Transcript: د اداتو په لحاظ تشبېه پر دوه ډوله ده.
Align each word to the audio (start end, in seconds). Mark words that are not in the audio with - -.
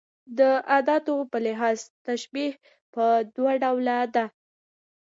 د 0.37 0.39
اداتو 0.77 1.15
په 1.31 1.37
لحاظ 1.45 1.77
تشبېه 2.05 2.51
پر 2.93 3.15
دوه 3.35 3.53
ډوله 3.63 3.97
ده. 4.15 4.25